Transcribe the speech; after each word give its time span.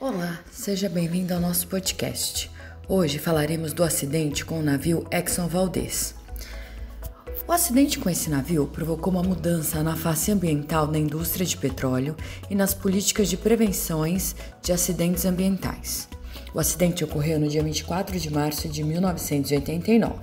Olá, 0.00 0.40
seja 0.50 0.88
bem-vindo 0.88 1.34
ao 1.34 1.40
nosso 1.40 1.68
podcast. 1.68 2.50
Hoje 2.88 3.18
falaremos 3.18 3.74
do 3.74 3.84
acidente 3.84 4.46
com 4.46 4.58
o 4.58 4.62
navio 4.62 5.06
Exxon 5.10 5.46
Valdez. 5.46 6.14
O 7.46 7.52
acidente 7.52 7.98
com 7.98 8.08
esse 8.08 8.30
navio 8.30 8.66
provocou 8.66 9.12
uma 9.12 9.22
mudança 9.22 9.82
na 9.82 9.94
face 9.94 10.32
ambiental 10.32 10.86
da 10.86 10.98
indústria 10.98 11.44
de 11.44 11.54
petróleo 11.54 12.16
e 12.48 12.54
nas 12.54 12.72
políticas 12.72 13.28
de 13.28 13.36
prevenções 13.36 14.34
de 14.62 14.72
acidentes 14.72 15.26
ambientais. 15.26 16.08
O 16.54 16.58
acidente 16.58 17.04
ocorreu 17.04 17.38
no 17.38 17.46
dia 17.46 17.62
24 17.62 18.18
de 18.18 18.32
março 18.32 18.70
de 18.70 18.82
1989. 18.82 20.14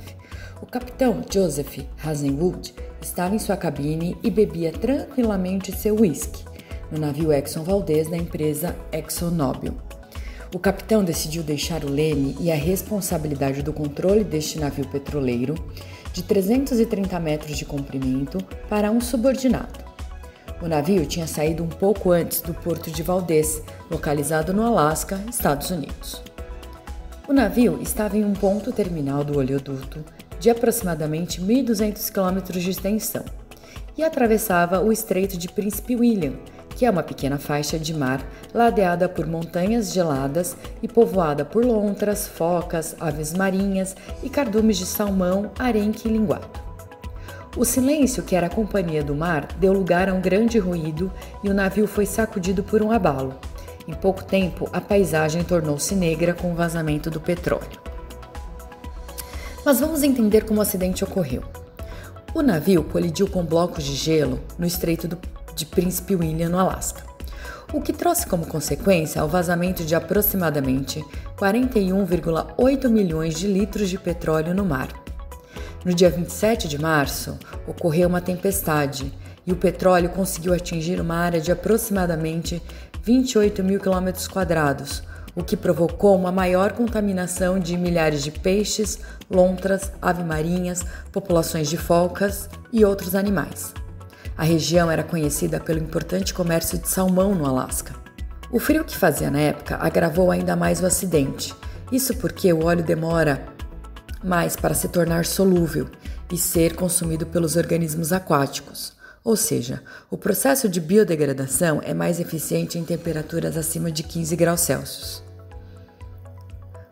O 0.59 0.65
capitão 0.65 1.23
Joseph 1.31 1.85
Hazenwood 2.03 2.73
estava 2.99 3.35
em 3.35 3.39
sua 3.39 3.55
cabine 3.55 4.17
e 4.23 4.31
bebia 4.31 4.71
tranquilamente 4.71 5.71
seu 5.71 5.97
whisky 6.01 6.56
no 6.91 6.97
navio 6.97 7.31
Exxon 7.31 7.63
Valdez 7.63 8.09
da 8.09 8.17
empresa 8.17 8.75
ExxonMobil. 8.91 9.73
O 10.53 10.59
capitão 10.59 11.03
decidiu 11.03 11.43
deixar 11.43 11.83
o 11.83 11.89
leme 11.89 12.35
e 12.39 12.51
a 12.51 12.55
responsabilidade 12.55 13.61
do 13.61 13.73
controle 13.73 14.23
deste 14.23 14.57
navio 14.57 14.87
petroleiro 14.87 15.55
de 16.13 16.23
330 16.23 17.19
metros 17.19 17.57
de 17.57 17.65
comprimento 17.65 18.37
para 18.69 18.89
um 18.89 19.01
subordinado. 19.01 19.85
O 20.61 20.67
navio 20.67 21.05
tinha 21.05 21.27
saído 21.27 21.63
um 21.63 21.67
pouco 21.67 22.11
antes 22.11 22.41
do 22.41 22.53
porto 22.53 22.89
de 22.89 23.03
Valdez, 23.03 23.61
localizado 23.91 24.53
no 24.53 24.65
Alasca, 24.65 25.21
Estados 25.29 25.69
Unidos. 25.69 26.23
O 27.27 27.33
navio 27.33 27.79
estava 27.81 28.17
em 28.17 28.23
um 28.23 28.33
ponto 28.33 28.71
terminal 28.71 29.23
do 29.23 29.37
oleoduto 29.37 30.03
de 30.39 30.49
aproximadamente 30.49 31.41
1.200 31.41 32.09
km 32.11 32.51
de 32.57 32.69
extensão 32.69 33.25
e 33.97 34.03
atravessava 34.03 34.81
o 34.81 34.91
Estreito 34.91 35.37
de 35.37 35.49
Príncipe 35.49 35.95
William, 35.95 36.33
que 36.77 36.85
é 36.85 36.91
uma 36.91 37.01
pequena 37.01 37.39
faixa 37.39 37.79
de 37.79 37.91
mar 37.91 38.23
ladeada 38.53 39.09
por 39.09 39.25
montanhas 39.25 39.91
geladas 39.91 40.55
e 40.79 40.87
povoada 40.87 41.43
por 41.43 41.65
lontras, 41.65 42.27
focas, 42.27 42.95
aves 42.99 43.33
marinhas 43.33 43.95
e 44.21 44.29
cardumes 44.29 44.77
de 44.77 44.85
salmão, 44.85 45.49
arenque 45.57 46.07
e 46.07 46.11
linguado. 46.11 46.47
O 47.57 47.65
silêncio, 47.65 48.21
que 48.21 48.35
era 48.35 48.45
a 48.45 48.51
companhia 48.51 49.03
do 49.03 49.15
mar, 49.15 49.47
deu 49.59 49.73
lugar 49.73 50.07
a 50.07 50.13
um 50.13 50.21
grande 50.21 50.59
ruído 50.59 51.11
e 51.43 51.49
o 51.49 51.53
navio 51.53 51.87
foi 51.87 52.05
sacudido 52.05 52.61
por 52.61 52.83
um 52.83 52.91
abalo. 52.91 53.33
Em 53.87 53.93
pouco 53.95 54.23
tempo, 54.23 54.69
a 54.71 54.79
paisagem 54.79 55.43
tornou-se 55.43 55.95
negra 55.95 56.35
com 56.35 56.51
o 56.51 56.55
vazamento 56.55 57.09
do 57.09 57.19
petróleo. 57.19 57.81
Mas 59.65 59.79
vamos 59.79 60.03
entender 60.03 60.45
como 60.45 60.59
o 60.59 60.61
acidente 60.61 61.03
ocorreu. 61.03 61.41
O 62.35 62.43
navio 62.43 62.83
colidiu 62.83 63.27
com 63.27 63.43
blocos 63.43 63.83
de 63.83 63.95
gelo 63.95 64.39
no 64.59 64.67
Estreito 64.67 65.07
do 65.07 65.17
de 65.57 65.65
Príncipe 65.65 66.15
William, 66.15 66.49
no 66.49 66.59
Alasca, 66.59 67.03
o 67.73 67.81
que 67.81 67.91
trouxe 67.91 68.27
como 68.27 68.45
consequência 68.45 69.23
o 69.25 69.27
vazamento 69.27 69.83
de 69.83 69.95
aproximadamente 69.95 71.03
41,8 71.35 72.87
milhões 72.87 73.37
de 73.37 73.47
litros 73.47 73.89
de 73.89 73.97
petróleo 73.97 74.53
no 74.53 74.63
mar. 74.63 74.87
No 75.83 75.93
dia 75.93 76.09
27 76.09 76.67
de 76.67 76.77
março, 76.77 77.37
ocorreu 77.65 78.07
uma 78.07 78.21
tempestade 78.21 79.11
e 79.45 79.51
o 79.51 79.55
petróleo 79.55 80.09
conseguiu 80.09 80.53
atingir 80.53 81.01
uma 81.01 81.15
área 81.15 81.41
de 81.41 81.51
aproximadamente 81.51 82.61
28 83.01 83.63
mil 83.63 83.79
quilômetros 83.79 84.27
quadrados, 84.27 85.01
o 85.35 85.43
que 85.43 85.57
provocou 85.57 86.15
uma 86.15 86.31
maior 86.31 86.73
contaminação 86.73 87.57
de 87.59 87.77
milhares 87.77 88.23
de 88.23 88.31
peixes, 88.31 88.99
lontras, 89.29 89.91
ave-marinhas, 90.01 90.85
populações 91.11 91.69
de 91.69 91.77
focas 91.77 92.49
e 92.71 92.83
outros 92.83 93.15
animais. 93.15 93.73
A 94.37 94.43
região 94.43 94.91
era 94.91 95.03
conhecida 95.03 95.59
pelo 95.59 95.79
importante 95.79 96.31
comércio 96.31 96.77
de 96.77 96.87
salmão 96.87 97.33
no 97.33 97.45
Alasca. 97.45 97.95
O 98.51 98.59
frio 98.59 98.85
que 98.85 98.95
fazia 98.95 99.31
na 99.31 99.39
época 99.39 99.77
agravou 99.77 100.29
ainda 100.29 100.55
mais 100.55 100.79
o 100.79 100.85
acidente. 100.85 101.55
Isso 101.91 102.15
porque 102.17 102.53
o 102.53 102.65
óleo 102.65 102.83
demora 102.83 103.43
mais 104.23 104.55
para 104.55 104.75
se 104.75 104.87
tornar 104.89 105.25
solúvel 105.25 105.87
e 106.31 106.37
ser 106.37 106.75
consumido 106.75 107.25
pelos 107.25 107.55
organismos 107.55 108.13
aquáticos. 108.13 108.95
Ou 109.23 109.35
seja, 109.35 109.81
o 110.09 110.17
processo 110.17 110.69
de 110.69 110.79
biodegradação 110.79 111.81
é 111.83 111.93
mais 111.93 112.19
eficiente 112.19 112.77
em 112.77 112.83
temperaturas 112.83 113.57
acima 113.57 113.91
de 113.91 114.03
15 114.03 114.35
graus 114.35 114.61
Celsius. 114.61 115.23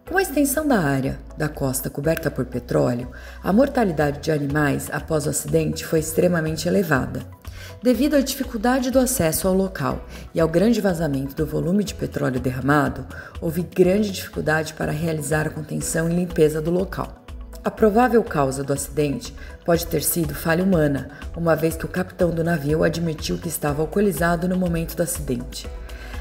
Com 0.10 0.18
a 0.18 0.22
extensão 0.22 0.68
da 0.68 0.80
área 0.80 1.20
da 1.38 1.48
costa 1.48 1.90
coberta 1.90 2.30
por 2.30 2.46
petróleo, 2.46 3.10
a 3.44 3.54
mortalidade 3.54 4.20
de 4.20 4.32
animais 4.32 4.90
após 4.92 5.26
o 5.26 5.30
acidente 5.30 5.86
foi 5.86 6.00
extremamente 6.00 6.68
elevada. 6.68 7.35
Devido 7.82 8.16
à 8.16 8.22
dificuldade 8.22 8.90
do 8.90 9.00
acesso 9.00 9.48
ao 9.48 9.54
local 9.54 10.06
e 10.34 10.40
ao 10.40 10.48
grande 10.48 10.82
vazamento 10.82 11.36
do 11.36 11.46
volume 11.46 11.84
de 11.84 11.94
petróleo 11.94 12.40
derramado, 12.40 13.06
houve 13.40 13.62
grande 13.62 14.12
dificuldade 14.12 14.74
para 14.74 14.92
realizar 14.92 15.48
a 15.48 15.52
contenção 15.52 16.10
e 16.10 16.16
limpeza 16.16 16.62
do 16.62 16.72
local. 16.72 17.26
A 17.64 17.72
provável 17.72 18.24
causa 18.24 18.64
do 18.64 18.74
acidente 18.74 19.34
pode 19.66 19.88
ter 19.88 20.04
sido 20.04 20.36
falha 20.36 20.64
humana, 20.64 21.10
uma 21.36 21.56
vez 21.56 21.76
que 21.76 21.86
o 21.86 21.90
capitão 21.90 22.30
do 22.30 22.44
navio 22.44 22.84
admitiu 22.84 23.40
que 23.40 23.48
estava 23.48 23.82
alcoolizado 23.82 24.48
no 24.48 24.56
momento 24.56 24.96
do 24.96 25.02
acidente. 25.02 25.68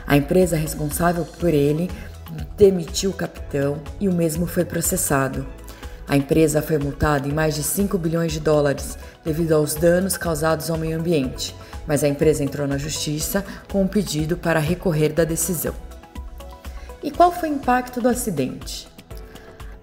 A 0.06 0.16
empresa 0.16 0.56
responsável 0.56 1.24
por 1.24 1.52
ele 1.52 1.90
demitiu 2.56 3.10
o 3.10 3.14
capitão 3.14 3.78
e 4.00 4.08
o 4.08 4.14
mesmo 4.14 4.46
foi 4.46 4.64
processado. 4.64 5.46
A 6.06 6.16
empresa 6.16 6.60
foi 6.60 6.78
multada 6.78 7.26
em 7.26 7.32
mais 7.32 7.54
de 7.54 7.62
5 7.62 7.96
bilhões 7.96 8.32
de 8.32 8.40
dólares 8.40 8.98
devido 9.24 9.52
aos 9.52 9.74
danos 9.74 10.16
causados 10.16 10.70
ao 10.70 10.76
meio 10.76 10.98
ambiente, 10.98 11.54
mas 11.86 12.04
a 12.04 12.08
empresa 12.08 12.44
entrou 12.44 12.66
na 12.66 12.76
justiça 12.76 13.44
com 13.70 13.82
um 13.82 13.88
pedido 13.88 14.36
para 14.36 14.60
recorrer 14.60 15.12
da 15.12 15.24
decisão. 15.24 15.74
E 17.02 17.10
qual 17.10 17.32
foi 17.32 17.50
o 17.50 17.54
impacto 17.54 18.00
do 18.00 18.08
acidente? 18.08 18.88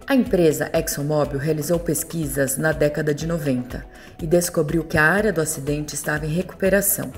A 0.07 0.15
empresa 0.15 0.69
ExxonMobil 0.73 1.39
realizou 1.39 1.79
pesquisas 1.79 2.57
na 2.57 2.71
década 2.71 3.13
de 3.13 3.25
90 3.25 3.85
e 4.21 4.27
descobriu 4.27 4.83
que 4.83 4.97
a 4.97 5.03
área 5.03 5.31
do 5.31 5.39
acidente 5.39 5.95
estava 5.95 6.25
em 6.25 6.33
recuperação. 6.33 7.11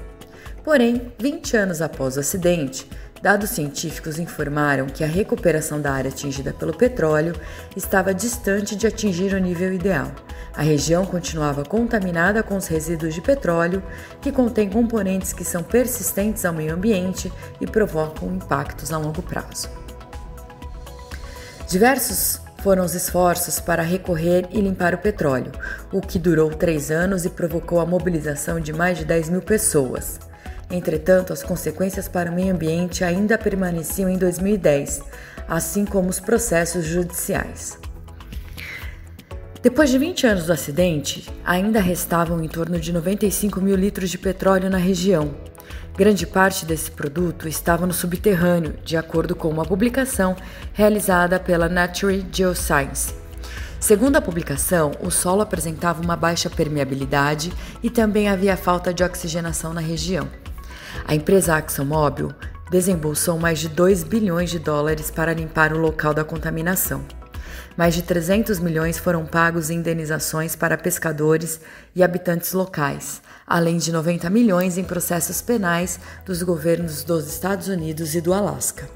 Porém, 0.63 1.11
20 1.19 1.57
anos 1.57 1.81
após 1.81 2.17
o 2.17 2.19
acidente, 2.19 2.87
Dados 3.23 3.51
científicos 3.51 4.19
informaram 4.19 4.85
que 4.85 5.01
a 5.01 5.07
recuperação 5.07 5.79
da 5.79 5.93
área 5.93 6.09
atingida 6.09 6.51
pelo 6.51 6.75
petróleo 6.75 7.33
estava 7.73 8.13
distante 8.13 8.75
de 8.75 8.85
atingir 8.85 9.33
o 9.33 9.39
nível 9.39 9.71
ideal. 9.71 10.11
A 10.53 10.61
região 10.61 11.05
continuava 11.05 11.63
contaminada 11.63 12.43
com 12.43 12.57
os 12.57 12.67
resíduos 12.67 13.13
de 13.13 13.21
petróleo, 13.21 13.81
que 14.19 14.29
contêm 14.29 14.69
componentes 14.69 15.31
que 15.31 15.45
são 15.45 15.63
persistentes 15.63 16.43
ao 16.43 16.51
meio 16.51 16.73
ambiente 16.73 17.31
e 17.61 17.65
provocam 17.65 18.27
impactos 18.27 18.91
a 18.91 18.97
longo 18.97 19.21
prazo. 19.21 19.69
Diversos 21.69 22.41
foram 22.61 22.83
os 22.83 22.93
esforços 22.93 23.57
para 23.57 23.83
recorrer 23.83 24.49
e 24.51 24.59
limpar 24.59 24.93
o 24.93 24.97
petróleo, 24.97 25.53
o 25.93 26.01
que 26.01 26.19
durou 26.19 26.49
três 26.49 26.91
anos 26.91 27.23
e 27.23 27.29
provocou 27.29 27.79
a 27.79 27.85
mobilização 27.85 28.59
de 28.59 28.73
mais 28.73 28.97
de 28.97 29.05
10 29.05 29.29
mil 29.29 29.41
pessoas. 29.41 30.19
Entretanto, 30.73 31.31
as 31.31 31.43
consequências 31.43 32.07
para 32.07 32.31
o 32.31 32.33
meio 32.33 32.51
ambiente 32.51 33.03
ainda 33.03 33.37
permaneciam 33.37 34.09
em 34.09 34.17
2010, 34.17 35.03
assim 35.47 35.85
como 35.85 36.09
os 36.09 36.19
processos 36.19 36.83
judiciais. 36.83 37.77
Depois 39.61 39.91
de 39.91 39.99
20 39.99 40.25
anos 40.25 40.47
do 40.47 40.51
acidente, 40.51 41.31
ainda 41.45 41.79
restavam 41.79 42.43
em 42.43 42.47
torno 42.47 42.79
de 42.79 42.91
95 42.91 43.61
mil 43.61 43.75
litros 43.75 44.09
de 44.09 44.17
petróleo 44.17 44.67
na 44.67 44.79
região. 44.79 45.35
Grande 45.95 46.25
parte 46.25 46.65
desse 46.65 46.89
produto 46.89 47.47
estava 47.47 47.85
no 47.85 47.93
subterrâneo, 47.93 48.73
de 48.83 48.97
acordo 48.97 49.35
com 49.35 49.49
uma 49.49 49.63
publicação 49.63 50.35
realizada 50.73 51.39
pela 51.39 51.69
Nature 51.69 52.25
Geoscience. 52.31 53.13
Segundo 53.79 54.15
a 54.15 54.21
publicação, 54.21 54.89
o 55.01 55.11
solo 55.11 55.41
apresentava 55.41 56.01
uma 56.01 56.15
baixa 56.15 56.49
permeabilidade 56.49 57.53
e 57.83 57.91
também 57.91 58.27
havia 58.27 58.57
falta 58.57 58.91
de 58.91 59.03
oxigenação 59.03 59.71
na 59.71 59.81
região. 59.81 60.27
A 61.05 61.15
empresa 61.15 61.57
ExxonMobil 61.59 62.31
desembolsou 62.69 63.37
mais 63.37 63.59
de 63.59 63.69
2 63.69 64.03
bilhões 64.03 64.49
de 64.49 64.59
dólares 64.59 65.11
para 65.11 65.33
limpar 65.33 65.73
o 65.73 65.77
local 65.77 66.13
da 66.13 66.23
contaminação. 66.23 67.05
Mais 67.77 67.93
de 67.93 68.01
300 68.03 68.59
milhões 68.59 68.97
foram 68.97 69.25
pagos 69.25 69.69
em 69.69 69.77
indenizações 69.77 70.55
para 70.55 70.77
pescadores 70.77 71.59
e 71.95 72.03
habitantes 72.03 72.53
locais, 72.53 73.21
além 73.45 73.77
de 73.77 73.91
90 73.91 74.29
milhões 74.29 74.77
em 74.77 74.83
processos 74.83 75.41
penais 75.41 75.99
dos 76.25 76.43
governos 76.43 77.03
dos 77.03 77.27
Estados 77.27 77.67
Unidos 77.67 78.15
e 78.15 78.21
do 78.21 78.33
Alasca. 78.33 78.87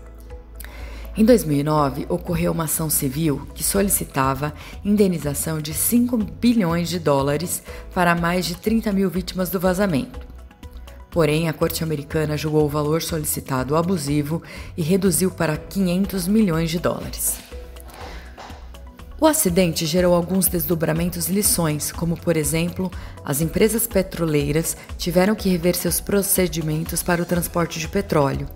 Em 1.16 1.26
2009, 1.26 2.06
ocorreu 2.10 2.52
uma 2.52 2.66
ação 2.66 2.92
civil 2.92 3.48
que 3.56 3.64
solicitava 3.64 4.54
indenização 4.86 5.60
de 5.60 5.74
5 5.74 6.16
bilhões 6.18 6.90
de 6.90 7.00
dólares 7.00 7.64
para 7.92 8.14
mais 8.14 8.46
de 8.46 8.56
30 8.56 8.92
mil 8.92 9.10
vítimas 9.10 9.50
do 9.50 9.60
vazamento. 9.60 10.37
Porém, 11.18 11.50
a 11.50 11.54
corte 11.54 11.84
americana 11.84 12.38
julgou 12.38 12.64
o 12.64 12.70
valor 12.70 13.02
solicitado 13.02 13.76
abusivo 13.76 14.44
e 14.78 14.84
reduziu 14.84 15.32
para 15.32 15.58
500 15.58 16.28
milhões 16.28 16.70
de 16.70 16.78
dólares. 16.78 17.40
O 19.20 19.26
acidente 19.26 19.84
gerou 19.88 20.14
alguns 20.14 20.48
desdobramentos 20.48 21.28
e 21.28 21.34
lições, 21.34 21.92
como, 21.92 22.16
por 22.16 22.38
exemplo, 22.38 22.92
as 23.26 23.42
empresas 23.42 23.88
petroleiras 23.88 24.78
tiveram 24.96 25.34
que 25.34 25.50
rever 25.50 25.76
seus 25.76 26.00
procedimentos 26.00 27.02
para 27.02 27.24
o 27.24 27.26
transporte 27.26 27.80
de 27.80 27.88
petróleo, 27.88 28.48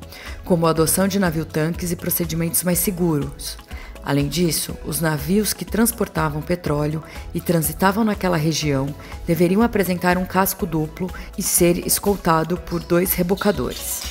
como 0.46 0.68
a 0.68 0.70
adoção 0.70 1.08
de 1.08 1.18
navio-tanques 1.18 1.92
e 1.92 1.96
procedimentos 1.96 2.62
mais 2.62 2.78
seguros. 2.78 3.58
Além 4.04 4.28
disso, 4.28 4.76
os 4.86 5.00
navios 5.00 5.54
que 5.54 5.64
transportavam 5.64 6.42
petróleo 6.42 7.04
e 7.34 7.40
transitavam 7.40 8.04
naquela 8.04 8.38
região 8.38 8.94
deveriam 9.28 9.62
apresentar 9.62 10.18
um 10.18 10.26
casco 10.26 10.66
duplo 10.66 11.10
e 11.38 11.44
ser 11.44 11.86
escoltado 11.86 12.58
por 12.58 12.80
dois 12.80 13.14
rebocadores. 13.14 14.02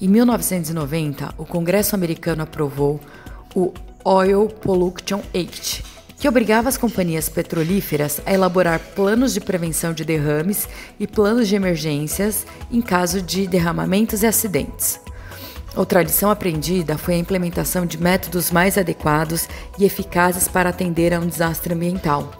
Em 0.00 0.08
1990, 0.08 1.34
o 1.38 1.46
Congresso 1.46 1.94
americano 1.94 2.42
aprovou 2.42 3.00
o 3.54 3.72
Oil 4.04 4.48
Pollution 4.48 5.22
Act, 5.34 5.82
que 6.18 6.28
obrigava 6.28 6.68
as 6.68 6.76
companhias 6.76 7.28
petrolíferas 7.28 8.20
a 8.26 8.32
elaborar 8.32 8.78
planos 8.94 9.32
de 9.32 9.40
prevenção 9.40 9.94
de 9.94 10.04
derrames 10.04 10.68
e 11.00 11.06
planos 11.06 11.48
de 11.48 11.54
emergências 11.54 12.44
em 12.70 12.82
caso 12.82 13.22
de 13.22 13.46
derramamentos 13.46 14.22
e 14.22 14.26
acidentes. 14.26 15.00
Outra 15.76 16.02
lição 16.02 16.30
aprendida 16.30 16.96
foi 16.96 17.14
a 17.14 17.18
implementação 17.18 17.84
de 17.84 18.02
métodos 18.02 18.50
mais 18.50 18.78
adequados 18.78 19.46
e 19.78 19.84
eficazes 19.84 20.48
para 20.48 20.70
atender 20.70 21.12
a 21.12 21.20
um 21.20 21.26
desastre 21.26 21.74
ambiental. 21.74 22.32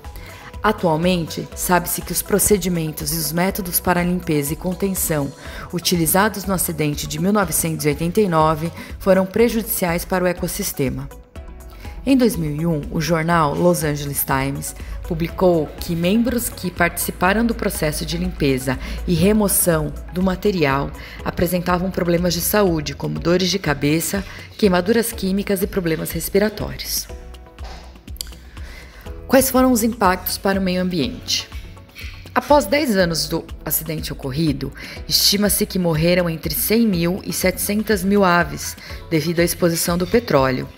Atualmente, 0.62 1.46
sabe-se 1.54 2.00
que 2.00 2.12
os 2.12 2.22
procedimentos 2.22 3.12
e 3.12 3.18
os 3.18 3.32
métodos 3.32 3.78
para 3.78 4.02
limpeza 4.02 4.54
e 4.54 4.56
contenção 4.56 5.30
utilizados 5.72 6.46
no 6.46 6.54
acidente 6.54 7.06
de 7.06 7.20
1989 7.20 8.72
foram 8.98 9.26
prejudiciais 9.26 10.04
para 10.04 10.24
o 10.24 10.26
ecossistema. 10.26 11.06
Em 12.08 12.16
2001, 12.16 12.82
o 12.92 13.00
jornal 13.00 13.52
Los 13.52 13.82
Angeles 13.82 14.24
Times 14.24 14.76
publicou 15.08 15.66
que 15.80 15.96
membros 15.96 16.48
que 16.48 16.70
participaram 16.70 17.44
do 17.44 17.52
processo 17.52 18.06
de 18.06 18.16
limpeza 18.16 18.78
e 19.08 19.14
remoção 19.14 19.92
do 20.14 20.22
material 20.22 20.92
apresentavam 21.24 21.90
problemas 21.90 22.32
de 22.32 22.40
saúde, 22.40 22.94
como 22.94 23.18
dores 23.18 23.50
de 23.50 23.58
cabeça, 23.58 24.24
queimaduras 24.56 25.10
químicas 25.10 25.62
e 25.62 25.66
problemas 25.66 26.12
respiratórios. 26.12 27.08
Quais 29.26 29.50
foram 29.50 29.72
os 29.72 29.82
impactos 29.82 30.38
para 30.38 30.60
o 30.60 30.62
meio 30.62 30.82
ambiente? 30.82 31.48
Após 32.36 32.66
10 32.66 32.98
anos 32.98 33.28
do 33.28 33.46
acidente 33.64 34.12
ocorrido, 34.12 34.70
estima-se 35.08 35.64
que 35.64 35.78
morreram 35.78 36.28
entre 36.28 36.54
100 36.54 36.86
mil 36.86 37.22
e 37.24 37.32
700 37.32 38.04
mil 38.04 38.22
aves 38.22 38.76
devido 39.10 39.40
à 39.40 39.42
exposição 39.42 39.96
do 39.96 40.06
petróleo. 40.06 40.68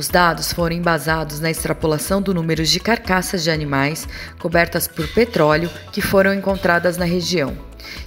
Os 0.00 0.08
dados 0.08 0.50
foram 0.50 0.74
embasados 0.74 1.40
na 1.40 1.50
extrapolação 1.50 2.22
do 2.22 2.32
número 2.32 2.64
de 2.64 2.80
carcaças 2.80 3.44
de 3.44 3.50
animais 3.50 4.08
cobertas 4.38 4.88
por 4.88 5.06
petróleo 5.08 5.70
que 5.92 6.00
foram 6.00 6.32
encontradas 6.32 6.96
na 6.96 7.04
região. 7.04 7.54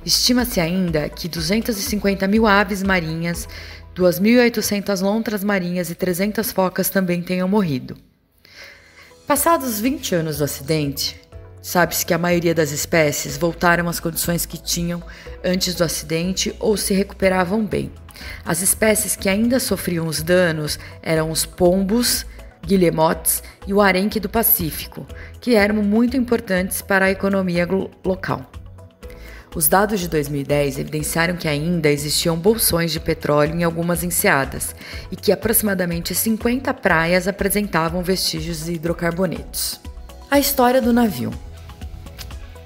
Estima-se 0.04 0.60
ainda 0.60 1.08
que 1.08 1.28
250 1.28 2.28
mil 2.28 2.48
aves 2.48 2.82
marinhas, 2.82 3.48
2.800 3.96 5.04
lontras 5.04 5.44
marinhas 5.44 5.92
e 5.92 5.94
300 5.94 6.52
focas 6.52 6.90
também 6.90 7.22
tenham 7.22 7.48
morrido. 7.48 7.96
Passados 9.28 9.80
20 9.80 10.16
anos 10.16 10.38
do 10.40 10.46
acidente, 10.46 11.22
sabe-se 11.62 12.04
que 12.04 12.14
a 12.16 12.18
maioria 12.18 12.56
das 12.56 12.72
espécies 12.72 13.38
voltaram 13.38 13.88
às 13.88 14.00
condições 14.00 14.48
que 14.48 14.58
tinham 14.58 15.04
antes 15.44 15.76
do 15.76 15.84
acidente 15.84 16.56
ou 16.60 16.76
se 16.76 16.96
recuperavam 16.96 17.64
bem. 17.64 17.92
As 18.46 18.62
espécies 18.62 19.16
que 19.16 19.30
ainda 19.30 19.60
sofriam 19.60 20.08
os 20.08 20.22
danos 20.22 20.80
eram 21.02 21.32
os 21.32 21.46
pombos, 21.46 22.26
guillemots 22.66 23.44
e 23.68 23.74
o 23.74 23.82
arenque 23.82 24.20
do 24.20 24.30
Pacífico, 24.30 25.06
que 25.42 25.56
eram 25.56 25.76
muito 25.76 26.16
importantes 26.18 26.82
para 26.82 27.06
a 27.06 27.12
economia 27.12 27.68
local. 28.04 28.50
Os 29.56 29.68
dados 29.70 30.00
de 30.00 30.08
2010 30.08 30.80
evidenciaram 30.80 31.36
que 31.36 31.48
ainda 31.48 31.88
existiam 31.90 32.36
bolsões 32.36 32.92
de 32.92 33.00
petróleo 33.00 33.56
em 33.56 33.64
algumas 33.64 34.04
enseadas 34.04 34.76
e 35.12 35.16
que 35.16 35.32
aproximadamente 35.32 36.16
50 36.16 36.74
praias 36.74 37.28
apresentavam 37.28 38.02
vestígios 38.02 38.66
de 38.66 38.74
hidrocarbonetos. 38.74 39.80
A 40.32 40.40
história 40.40 40.82
do 40.82 40.92
navio. 40.92 41.32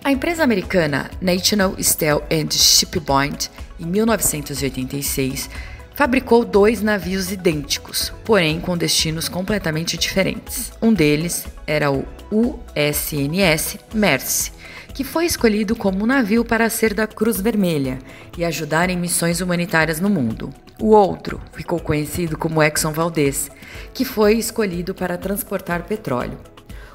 A 0.02 0.12
empresa 0.14 0.42
americana 0.42 1.12
National 1.20 1.76
Steel 1.84 2.24
and 2.32 2.52
Shipbuilding, 2.52 3.50
em 3.80 3.86
1986, 3.86 5.50
fabricou 5.94 6.46
dois 6.46 6.82
navios 6.82 7.32
idênticos, 7.32 8.14
porém 8.24 8.60
com 8.60 8.78
destinos 8.78 9.28
completamente 9.28 9.98
diferentes. 9.98 10.72
Um 10.82 10.94
deles 10.94 11.48
era 11.66 11.92
o 11.92 12.06
USNS 12.32 13.80
Mercy, 13.94 14.52
que 14.94 15.04
foi 15.04 15.26
escolhido 15.26 15.76
como 15.76 16.04
um 16.04 16.08
navio 16.08 16.46
para 16.46 16.70
ser 16.70 16.94
da 16.94 17.08
Cruz 17.08 17.42
Vermelha 17.42 18.00
e 18.38 18.46
ajudar 18.46 18.90
em 18.90 18.98
missões 18.98 19.42
humanitárias 19.42 20.00
no 20.00 20.10
mundo. 20.10 20.54
O 20.80 20.90
outro 20.90 21.42
ficou 21.54 21.80
conhecido 21.80 22.38
como 22.38 22.62
Exxon 22.62 22.92
Valdez, 22.92 23.50
que 23.94 24.06
foi 24.06 24.38
escolhido 24.38 24.94
para 24.94 25.18
transportar 25.18 25.84
petróleo. 25.84 26.38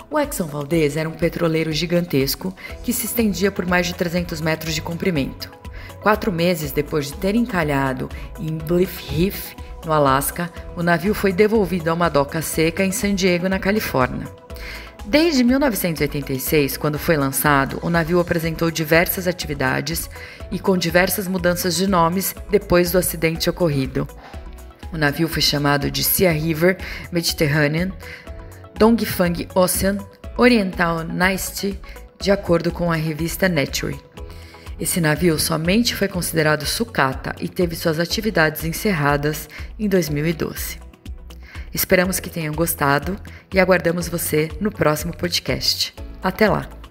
O 0.09 0.19
Exxon 0.19 0.47
Valdez 0.47 0.97
era 0.97 1.09
um 1.09 1.13
petroleiro 1.13 1.73
gigantesco 1.73 2.55
que 2.85 2.93
se 2.93 3.07
estendia 3.07 3.51
por 3.51 3.67
mais 3.67 3.87
de 3.87 3.95
300 3.95 4.41
metros 4.41 4.75
de 4.75 4.83
comprimento. 4.83 5.62
Quatro 6.03 6.33
meses 6.33 6.73
depois 6.73 7.07
de 7.07 7.15
ter 7.15 7.35
encalhado 7.35 8.09
em 8.39 8.59
Blythe 8.59 9.15
Reef, 9.15 9.55
no 9.87 9.93
Alasca, 9.93 10.51
o 10.77 10.83
navio 10.83 11.15
foi 11.15 11.33
devolvido 11.33 11.91
a 11.91 11.95
uma 11.95 12.09
doca 12.09 12.43
seca 12.43 12.85
em 12.85 12.93
San 12.93 13.15
Diego, 13.15 13.49
na 13.49 13.59
Califórnia. 13.59 14.27
Desde 15.05 15.43
1986, 15.43 16.77
quando 16.77 16.99
foi 16.99 17.17
lançado, 17.17 17.79
o 17.83 17.91
navio 17.91 18.21
apresentou 18.21 18.71
diversas 18.71 19.27
atividades 19.27 20.09
e 20.51 20.59
com 20.59 20.77
diversas 20.77 21.27
mudanças 21.27 21.75
de 21.75 21.89
nomes 21.89 22.35
depois 22.51 22.93
do 22.93 22.99
acidente 22.99 23.51
ocorrido. 23.51 24.07
O 24.93 24.99
navio 24.99 25.27
foi 25.27 25.43
chamado 25.43 25.91
de 25.91 26.05
Sea 26.05 26.31
River 26.33 26.79
Mediterranean, 27.11 27.91
Dongfang 28.79 29.49
Ocean, 29.55 29.99
Oriental 30.37 31.03
Nice, 31.05 31.79
de 32.21 32.31
acordo 32.31 32.71
com 32.71 32.93
a 32.93 32.97
revista 32.97 33.49
Nature. 33.49 33.99
Esse 34.83 35.01
navio 35.01 35.39
somente 35.39 35.95
foi 35.95 36.09
considerado 36.09 36.67
sucata 36.67 37.37
e 37.39 37.49
teve 37.49 37.77
suas 37.77 38.01
atividades 38.01 38.65
encerradas 38.65 39.49
em 39.79 39.89
2012. 39.89 40.81
Esperamos 41.73 42.19
que 42.19 42.29
tenham 42.29 42.53
gostado 42.53 43.17
e 43.55 43.61
aguardamos 43.61 44.09
você 44.09 44.51
no 44.61 44.73
próximo 44.73 45.17
podcast. 45.17 45.95
Até 46.21 46.49
lá! 46.49 46.82